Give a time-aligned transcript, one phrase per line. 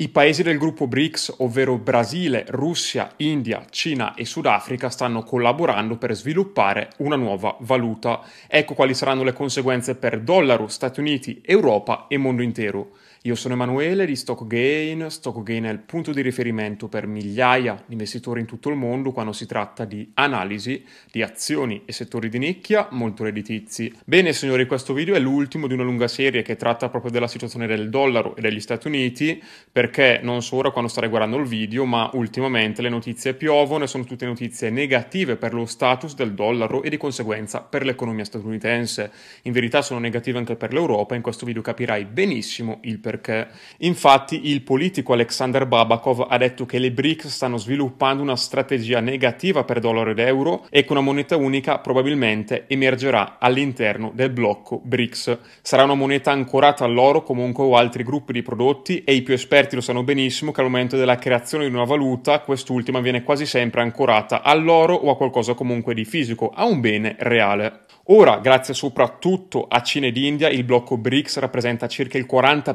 [0.00, 6.14] I paesi del gruppo BRICS, ovvero Brasile, Russia, India, Cina e Sudafrica, stanno collaborando per
[6.14, 8.22] sviluppare una nuova valuta.
[8.46, 12.92] Ecco quali saranno le conseguenze per dollaro, Stati Uniti, Europa e mondo intero.
[13.24, 15.10] Io sono Emanuele di StockGain.
[15.10, 19.34] StockGain è il punto di riferimento per migliaia di investitori in tutto il mondo quando
[19.34, 23.92] si tratta di analisi di azioni e settori di nicchia molto redditizi.
[24.06, 27.66] Bene signori, questo video è l'ultimo di una lunga serie che tratta proprio della situazione
[27.66, 31.84] del dollaro e degli Stati Uniti perché non solo ora quando starei guardando il video
[31.84, 36.82] ma ultimamente le notizie piovono e sono tutte notizie negative per lo status del dollaro
[36.82, 39.10] e di conseguenza per l'economia statunitense.
[39.42, 43.48] In verità sono negative anche per l'Europa in questo video capirai benissimo il perché perché.
[43.78, 49.64] Infatti il politico Alexander Babakov ha detto che le BRICS stanno sviluppando una strategia negativa
[49.64, 55.38] per dollaro ed euro e che una moneta unica probabilmente emergerà all'interno del blocco BRICS.
[55.60, 59.74] Sarà una moneta ancorata all'oro comunque o altri gruppi di prodotti e i più esperti
[59.74, 63.82] lo sanno benissimo che al momento della creazione di una valuta quest'ultima viene quasi sempre
[63.82, 67.88] ancorata all'oro o a qualcosa comunque di fisico, a un bene reale.
[68.12, 72.74] Ora, grazie soprattutto a Cina ed India, il blocco BRICS rappresenta circa il 40%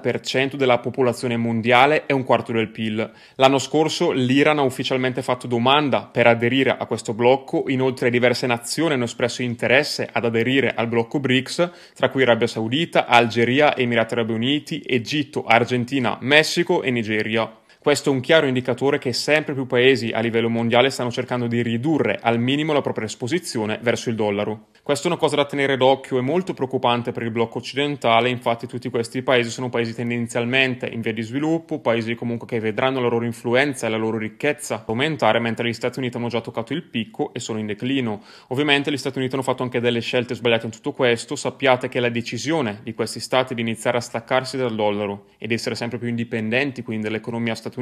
[0.57, 3.11] della popolazione mondiale e un quarto del PIL.
[3.35, 8.93] L'anno scorso l'Iran ha ufficialmente fatto domanda per aderire a questo blocco, inoltre diverse nazioni
[8.93, 14.33] hanno espresso interesse ad aderire al blocco BRICS, tra cui Arabia Saudita, Algeria, Emirati Arabi
[14.33, 17.63] Uniti, Egitto, Argentina, Messico e Nigeria.
[17.85, 21.61] Questo è un chiaro indicatore che sempre più paesi a livello mondiale stanno cercando di
[21.61, 24.69] ridurre al minimo la propria esposizione verso il dollaro.
[24.81, 28.65] Questa è una cosa da tenere d'occhio e molto preoccupante per il blocco occidentale, infatti
[28.65, 33.07] tutti questi paesi sono paesi tendenzialmente in via di sviluppo, paesi comunque che vedranno la
[33.07, 36.81] loro influenza e la loro ricchezza aumentare, mentre gli Stati Uniti hanno già toccato il
[36.81, 38.23] picco e sono in declino.
[38.47, 41.99] Ovviamente gli Stati Uniti hanno fatto anche delle scelte sbagliate in tutto questo, sappiate che
[41.99, 46.07] la decisione di questi stati di iniziare a staccarsi dal dollaro ed essere sempre più
[46.07, 47.73] indipendenti quindi dall'economia statunitense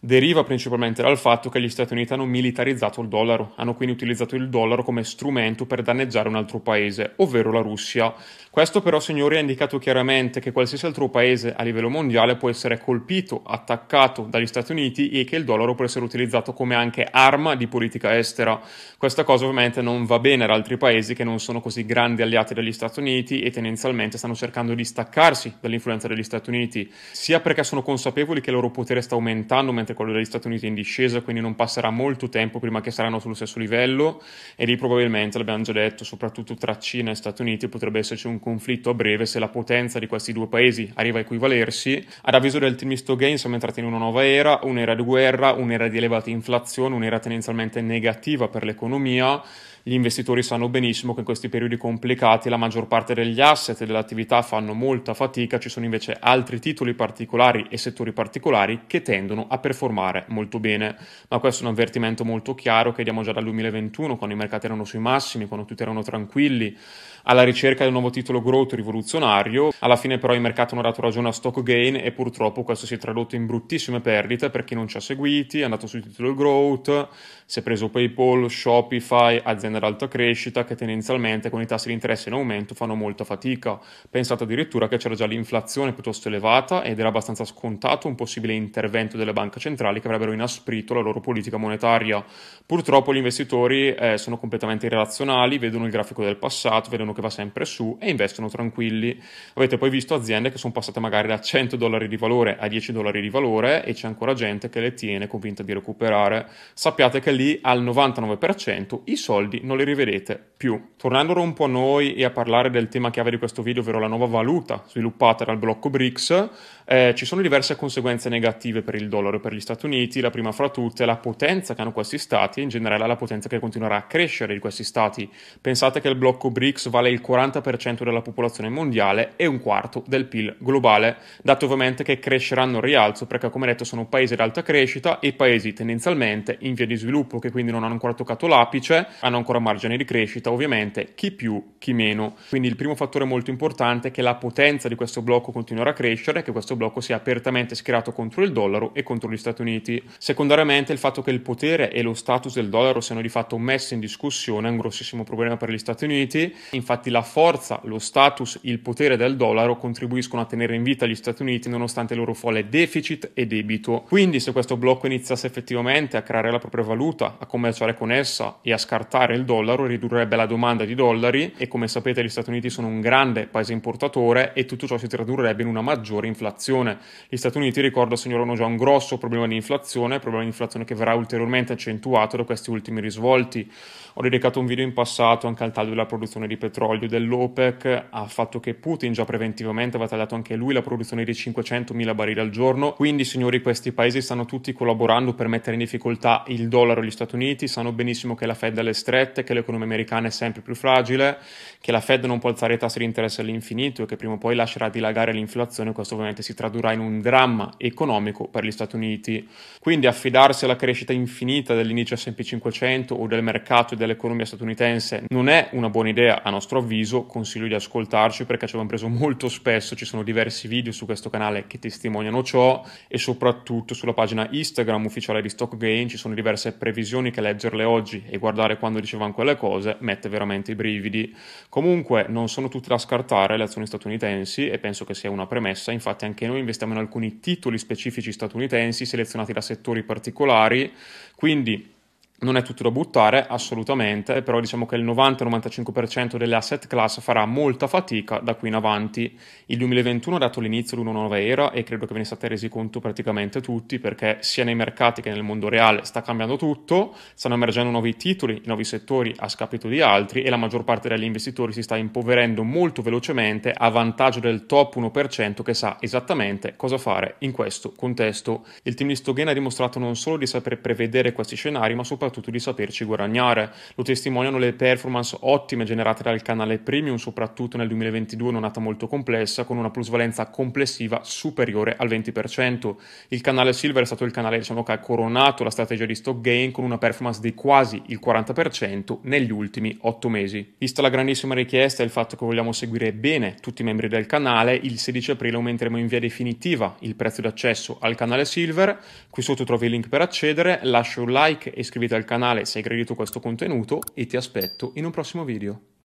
[0.00, 4.36] deriva principalmente dal fatto che gli Stati Uniti hanno militarizzato il dollaro, hanno quindi utilizzato
[4.36, 8.14] il dollaro come strumento per danneggiare un altro paese, ovvero la Russia.
[8.50, 12.78] Questo però, signori, ha indicato chiaramente che qualsiasi altro paese a livello mondiale può essere
[12.78, 17.54] colpito, attaccato dagli Stati Uniti e che il dollaro può essere utilizzato come anche arma
[17.54, 18.60] di politica estera.
[18.96, 22.54] Questa cosa ovviamente non va bene ad altri paesi che non sono così grandi alleati
[22.54, 27.62] degli Stati Uniti e tendenzialmente stanno cercando di staccarsi dall'influenza degli Stati Uniti, sia perché
[27.62, 30.74] sono consapevoli che il loro potere sta aumentando mentre quello degli Stati Uniti è in
[30.76, 34.22] discesa, quindi non passerà molto tempo prima che saranno sullo stesso livello
[34.54, 38.38] e lì probabilmente, l'abbiamo già detto, soprattutto tra Cina e Stati Uniti potrebbe esserci un
[38.38, 42.06] conflitto a breve se la potenza di questi due paesi arriva a equivalersi.
[42.22, 45.88] Ad avviso del team Gain siamo entrati in una nuova era, un'era di guerra, un'era
[45.88, 49.42] di elevata inflazione, un'era tendenzialmente negativa per l'economia
[49.88, 53.86] gli investitori sanno benissimo che in questi periodi complicati la maggior parte degli asset e
[53.86, 59.00] delle attività fanno molta fatica, ci sono invece altri titoli particolari e settori particolari che
[59.00, 60.94] tendono a performare molto bene.
[61.30, 64.66] Ma questo è un avvertimento molto chiaro che diamo già dal 2021, quando i mercati
[64.66, 66.76] erano sui massimi, quando tutti erano tranquilli,
[67.22, 69.70] alla ricerca di un nuovo titolo growth rivoluzionario.
[69.78, 72.94] Alla fine però i mercati hanno dato ragione a stock gain e purtroppo questo si
[72.94, 76.34] è tradotto in bruttissime perdite per chi non ci ha seguiti, è andato sul titolo
[76.34, 77.08] growth,
[77.46, 81.94] si è preso PayPal, Shopify, aziende ad alta crescita che tendenzialmente con i tassi di
[81.94, 83.78] interesse in aumento fanno molta fatica.
[84.10, 89.16] Pensate addirittura che c'era già l'inflazione piuttosto elevata ed era abbastanza scontato un possibile intervento
[89.16, 92.24] delle banche centrali che avrebbero inasprito la loro politica monetaria.
[92.66, 97.30] Purtroppo gli investitori eh, sono completamente irrazionali, vedono il grafico del passato, vedono che va
[97.30, 99.18] sempre su e investono tranquilli.
[99.54, 102.92] Avete poi visto aziende che sono passate magari da 100 dollari di valore a 10
[102.92, 106.48] dollari di valore e c'è ancora gente che le tiene convinta di recuperare.
[106.74, 110.88] Sappiate che lì al 99% i soldi non li rivedete più.
[110.96, 114.00] Tornando un po' a noi e a parlare del tema chiave di questo video, ovvero
[114.00, 116.48] la nuova valuta sviluppata dal blocco BRICS,
[116.84, 120.20] eh, ci sono diverse conseguenze negative per il dollaro e per gli Stati Uniti.
[120.20, 123.14] La prima fra tutte è la potenza che hanno questi stati e in generale la
[123.14, 125.30] potenza che continuerà a crescere di questi stati.
[125.60, 130.26] Pensate che il blocco BRICS vale il 40% della popolazione mondiale e un quarto del
[130.26, 134.62] PIL globale, dato ovviamente che cresceranno al rialzo perché come detto sono paesi ad alta
[134.62, 139.06] crescita e paesi tendenzialmente in via di sviluppo che quindi non hanno ancora toccato l'apice,
[139.20, 142.36] hanno ancora margini di crescita, ovviamente chi più, chi meno.
[142.48, 145.94] Quindi il primo fattore molto importante è che la potenza di questo blocco continuerà a
[145.94, 150.02] crescere, che questo blocco sia apertamente schierato contro il dollaro e contro gli Stati Uniti.
[150.18, 153.94] Secondariamente il fatto che il potere e lo status del dollaro siano di fatto messi
[153.94, 158.58] in discussione è un grossissimo problema per gli Stati Uniti, infatti la forza, lo status,
[158.62, 162.34] il potere del dollaro contribuiscono a tenere in vita gli Stati Uniti nonostante il loro
[162.34, 164.04] folle deficit e debito.
[164.06, 168.58] Quindi se questo blocco iniziasse effettivamente a creare la propria valuta, a commerciare con essa
[168.62, 172.50] e a scartare il dollaro, ridurrebbe della domanda di dollari e come sapete gli Stati
[172.50, 176.98] Uniti sono un grande paese importatore e tutto ciò si tradurrebbe in una maggiore inflazione.
[177.28, 180.94] Gli Stati Uniti, ricordo, segnalano già un grosso problema di inflazione, problema di inflazione che
[180.94, 183.68] verrà ulteriormente accentuato da questi ultimi risvolti.
[184.14, 188.28] Ho dedicato un video in passato anche al taglio della produzione di petrolio dell'OPEC, al
[188.28, 192.50] fatto che Putin già preventivamente aveva tagliato anche lui la produzione di 500.000 barili al
[192.50, 192.92] giorno.
[192.92, 197.10] Quindi, signori, questi paesi stanno tutti collaborando per mettere in difficoltà il dollaro e gli
[197.10, 200.62] Stati Uniti, sanno benissimo che la Fed è alle strette, che l'economia americana è sempre
[200.62, 201.38] più fragile,
[201.80, 204.38] che la Fed non può alzare i tassi di interesse all'infinito e che prima o
[204.38, 208.96] poi lascerà dilagare l'inflazione, questo ovviamente si tradurrà in un dramma economico per gli Stati
[208.96, 209.48] Uniti.
[209.80, 215.48] Quindi affidarsi alla crescita infinita dell'indice S&P 500 o del mercato e dell'economia statunitense non
[215.48, 219.48] è una buona idea a nostro avviso, consiglio di ascoltarci perché ci abbiamo preso molto
[219.48, 224.48] spesso, ci sono diversi video su questo canale che testimoniano ciò e soprattutto sulla pagina
[224.50, 229.00] Instagram ufficiale di Stock Gain ci sono diverse previsioni che leggerle oggi e guardare quando
[229.00, 231.36] dicevamo quelle cose mette veramente i brividi.
[231.68, 235.92] Comunque non sono tutte da scartare le azioni statunitensi e penso che sia una premessa,
[235.92, 240.90] infatti anche noi investiamo in alcuni titoli specifici statunitensi selezionati da settori particolari,
[241.34, 241.96] quindi
[242.40, 247.44] non è tutto da buttare, assolutamente, però diciamo che il 90-95% delle asset class farà
[247.46, 249.36] molta fatica da qui in avanti.
[249.66, 252.46] Il 2021 ha dato l'inizio di una nuova era e credo che ve ne state
[252.46, 257.12] resi conto praticamente tutti perché sia nei mercati che nel mondo reale sta cambiando tutto,
[257.34, 261.24] stanno emergendo nuovi titoli, nuovi settori a scapito di altri e la maggior parte degli
[261.24, 266.98] investitori si sta impoverendo molto velocemente a vantaggio del top 1% che sa esattamente cosa
[266.98, 268.64] fare in questo contesto.
[268.84, 272.26] Il team di Stogen ha dimostrato non solo di saper prevedere questi scenari ma soprattutto
[272.28, 273.72] soprattutto di saperci guadagnare.
[273.94, 279.64] Lo testimoniano le performance ottime generate dal canale Premium, soprattutto nel 2022, un'annata molto complessa,
[279.64, 282.94] con una plusvalenza complessiva superiore al 20%.
[283.28, 286.40] Il canale Silver è stato il canale diciamo, che ha coronato la strategia di stock
[286.40, 290.74] gain con una performance di quasi il 40% negli ultimi 8 mesi.
[290.78, 294.26] Vista la grandissima richiesta e il fatto che vogliamo seguire bene tutti i membri del
[294.26, 298.98] canale, il 16 aprile aumenteremo in via definitiva il prezzo d'accesso al canale Silver.
[299.30, 302.78] Qui sotto trovi il link per accedere, lascia un like e iscriviti al canale se
[302.78, 305.97] hai gradito questo contenuto e ti aspetto in un prossimo video.